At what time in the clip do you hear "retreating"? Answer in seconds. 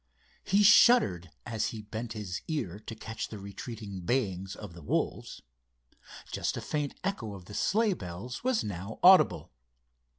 3.37-4.01